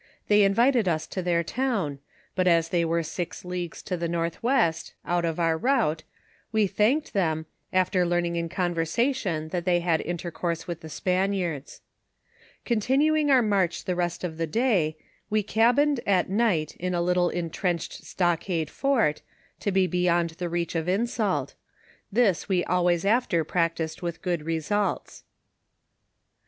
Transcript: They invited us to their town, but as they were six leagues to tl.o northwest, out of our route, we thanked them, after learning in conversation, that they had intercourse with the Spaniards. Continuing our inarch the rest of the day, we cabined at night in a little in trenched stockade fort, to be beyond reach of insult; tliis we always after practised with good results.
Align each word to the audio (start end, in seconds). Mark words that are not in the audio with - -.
They 0.29 0.41
invited 0.41 0.87
us 0.87 1.05
to 1.05 1.21
their 1.21 1.43
town, 1.43 1.99
but 2.33 2.47
as 2.47 2.69
they 2.69 2.83
were 2.83 3.03
six 3.03 3.45
leagues 3.45 3.83
to 3.83 3.95
tl.o 3.95 4.07
northwest, 4.07 4.95
out 5.05 5.25
of 5.25 5.39
our 5.39 5.55
route, 5.59 6.01
we 6.51 6.65
thanked 6.65 7.13
them, 7.13 7.45
after 7.71 8.03
learning 8.03 8.35
in 8.35 8.49
conversation, 8.49 9.49
that 9.49 9.63
they 9.63 9.79
had 9.81 10.01
intercourse 10.01 10.65
with 10.65 10.81
the 10.81 10.89
Spaniards. 10.89 11.81
Continuing 12.65 13.29
our 13.29 13.43
inarch 13.43 13.83
the 13.85 13.93
rest 13.93 14.23
of 14.23 14.37
the 14.39 14.47
day, 14.47 14.97
we 15.29 15.43
cabined 15.43 15.99
at 16.07 16.27
night 16.31 16.75
in 16.77 16.95
a 16.95 17.01
little 17.03 17.29
in 17.29 17.51
trenched 17.51 18.03
stockade 18.03 18.71
fort, 18.71 19.21
to 19.59 19.71
be 19.71 19.85
beyond 19.85 20.35
reach 20.41 20.73
of 20.73 20.89
insult; 20.89 21.53
tliis 22.11 22.47
we 22.49 22.63
always 22.63 23.05
after 23.05 23.43
practised 23.43 24.01
with 24.01 24.23
good 24.23 24.47
results. 24.47 25.25